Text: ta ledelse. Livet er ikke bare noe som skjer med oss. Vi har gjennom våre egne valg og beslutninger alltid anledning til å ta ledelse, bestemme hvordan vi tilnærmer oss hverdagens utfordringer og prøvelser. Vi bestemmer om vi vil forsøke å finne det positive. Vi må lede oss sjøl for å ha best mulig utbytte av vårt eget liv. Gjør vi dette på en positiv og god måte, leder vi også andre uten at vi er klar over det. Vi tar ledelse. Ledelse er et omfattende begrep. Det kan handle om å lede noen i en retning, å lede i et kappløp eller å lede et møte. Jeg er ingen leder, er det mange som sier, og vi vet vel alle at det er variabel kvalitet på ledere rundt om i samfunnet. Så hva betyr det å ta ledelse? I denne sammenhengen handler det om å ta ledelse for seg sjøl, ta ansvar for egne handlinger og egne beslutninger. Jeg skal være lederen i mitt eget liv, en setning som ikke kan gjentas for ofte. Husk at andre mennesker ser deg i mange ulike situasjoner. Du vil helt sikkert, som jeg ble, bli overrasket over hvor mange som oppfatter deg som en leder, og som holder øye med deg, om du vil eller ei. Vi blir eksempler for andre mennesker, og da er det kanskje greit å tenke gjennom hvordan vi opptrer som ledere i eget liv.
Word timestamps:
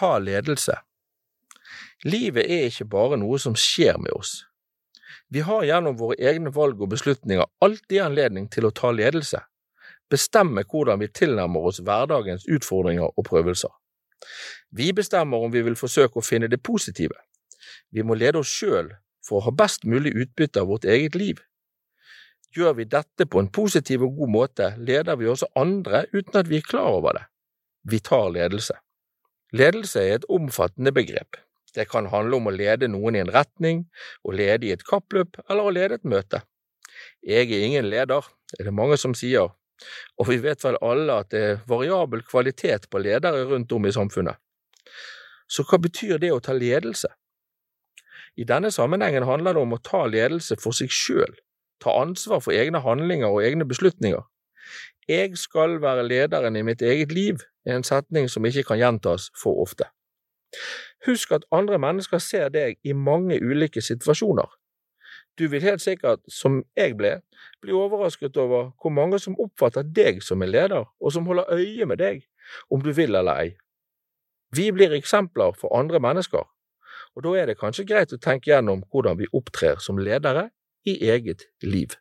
ta 0.00 0.16
ledelse. 0.18 0.78
Livet 2.04 2.48
er 2.48 2.70
ikke 2.70 2.88
bare 2.88 3.18
noe 3.20 3.38
som 3.38 3.56
skjer 3.58 3.98
med 4.00 4.14
oss. 4.16 4.38
Vi 5.30 5.44
har 5.46 5.66
gjennom 5.68 5.98
våre 5.98 6.16
egne 6.18 6.50
valg 6.54 6.80
og 6.80 6.90
beslutninger 6.94 7.46
alltid 7.62 8.00
anledning 8.02 8.48
til 8.50 8.66
å 8.66 8.72
ta 8.74 8.90
ledelse, 8.90 9.42
bestemme 10.10 10.64
hvordan 10.66 11.02
vi 11.02 11.10
tilnærmer 11.14 11.68
oss 11.70 11.82
hverdagens 11.84 12.48
utfordringer 12.50 13.12
og 13.12 13.26
prøvelser. 13.28 13.70
Vi 14.74 14.90
bestemmer 14.96 15.44
om 15.44 15.52
vi 15.52 15.62
vil 15.66 15.78
forsøke 15.78 16.18
å 16.18 16.24
finne 16.24 16.48
det 16.50 16.62
positive. 16.66 17.14
Vi 17.94 18.02
må 18.02 18.16
lede 18.18 18.42
oss 18.42 18.50
sjøl 18.50 18.90
for 19.26 19.38
å 19.38 19.46
ha 19.46 19.54
best 19.54 19.86
mulig 19.86 20.16
utbytte 20.16 20.64
av 20.64 20.70
vårt 20.72 20.88
eget 20.88 21.14
liv. 21.14 21.38
Gjør 22.56 22.80
vi 22.80 22.90
dette 22.90 23.28
på 23.30 23.38
en 23.38 23.52
positiv 23.54 24.02
og 24.02 24.16
god 24.18 24.34
måte, 24.34 24.72
leder 24.78 25.18
vi 25.20 25.28
også 25.30 25.52
andre 25.54 26.06
uten 26.10 26.40
at 26.40 26.48
vi 26.50 26.58
er 26.58 26.66
klar 26.66 26.96
over 26.98 27.20
det. 27.20 27.26
Vi 27.86 28.00
tar 28.02 28.32
ledelse. 28.34 28.74
Ledelse 29.52 30.02
er 30.02 30.20
et 30.20 30.26
omfattende 30.30 30.92
begrep. 30.94 31.38
Det 31.74 31.88
kan 31.90 32.08
handle 32.10 32.38
om 32.38 32.50
å 32.50 32.54
lede 32.54 32.88
noen 32.90 33.16
i 33.16 33.22
en 33.22 33.32
retning, 33.34 33.84
å 34.26 34.34
lede 34.34 34.66
i 34.66 34.74
et 34.74 34.84
kappløp 34.86 35.38
eller 35.48 35.66
å 35.66 35.74
lede 35.74 35.98
et 35.98 36.06
møte. 36.06 36.42
Jeg 37.22 37.50
er 37.50 37.64
ingen 37.66 37.88
leder, 37.90 38.26
er 38.58 38.66
det 38.66 38.74
mange 38.74 38.98
som 38.98 39.14
sier, 39.14 39.50
og 40.18 40.28
vi 40.28 40.38
vet 40.42 40.62
vel 40.64 40.78
alle 40.84 41.20
at 41.22 41.30
det 41.32 41.42
er 41.46 41.60
variabel 41.70 42.22
kvalitet 42.26 42.88
på 42.90 43.02
ledere 43.02 43.46
rundt 43.50 43.72
om 43.72 43.86
i 43.86 43.94
samfunnet. 43.94 44.38
Så 45.50 45.64
hva 45.66 45.80
betyr 45.82 46.18
det 46.22 46.32
å 46.34 46.42
ta 46.42 46.54
ledelse? 46.54 47.10
I 48.38 48.46
denne 48.46 48.70
sammenhengen 48.70 49.26
handler 49.26 49.56
det 49.56 49.62
om 49.62 49.74
å 49.74 49.82
ta 49.82 50.04
ledelse 50.06 50.58
for 50.62 50.76
seg 50.76 50.92
sjøl, 50.94 51.32
ta 51.82 51.94
ansvar 52.02 52.42
for 52.44 52.54
egne 52.54 52.82
handlinger 52.84 53.30
og 53.30 53.42
egne 53.42 53.66
beslutninger. 53.66 54.22
Jeg 55.10 55.34
skal 55.40 55.80
være 55.82 56.06
lederen 56.06 56.56
i 56.56 56.62
mitt 56.62 56.82
eget 56.86 57.10
liv, 57.12 57.42
en 57.66 57.84
setning 57.84 58.28
som 58.30 58.46
ikke 58.46 58.64
kan 58.70 58.78
gjentas 58.80 59.30
for 59.42 59.60
ofte. 59.62 59.88
Husk 61.06 61.32
at 61.32 61.46
andre 61.52 61.78
mennesker 61.78 62.18
ser 62.18 62.48
deg 62.48 62.78
i 62.84 62.92
mange 62.92 63.38
ulike 63.40 63.80
situasjoner. 63.80 64.48
Du 65.38 65.48
vil 65.48 65.62
helt 65.62 65.80
sikkert, 65.80 66.20
som 66.28 66.60
jeg 66.76 66.96
ble, 66.98 67.20
bli 67.62 67.72
overrasket 67.72 68.36
over 68.36 68.72
hvor 68.80 68.92
mange 68.92 69.18
som 69.18 69.38
oppfatter 69.40 69.86
deg 69.86 70.22
som 70.22 70.42
en 70.42 70.50
leder, 70.50 70.84
og 71.00 71.12
som 71.12 71.26
holder 71.26 71.52
øye 71.54 71.86
med 71.86 72.02
deg, 72.02 72.24
om 72.70 72.82
du 72.82 72.92
vil 72.92 73.14
eller 73.14 73.44
ei. 73.44 73.50
Vi 74.52 74.70
blir 74.74 74.92
eksempler 74.92 75.54
for 75.56 75.72
andre 75.78 76.00
mennesker, 76.02 76.44
og 77.14 77.24
da 77.24 77.34
er 77.38 77.46
det 77.46 77.58
kanskje 77.60 77.86
greit 77.86 78.12
å 78.12 78.20
tenke 78.20 78.50
gjennom 78.50 78.82
hvordan 78.90 79.18
vi 79.20 79.30
opptrer 79.32 79.80
som 79.82 79.98
ledere 79.98 80.50
i 80.84 80.98
eget 81.08 81.46
liv. 81.62 81.94